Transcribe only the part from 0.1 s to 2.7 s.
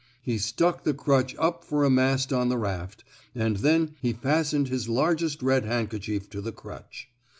He stuck the crutch up for a mast on the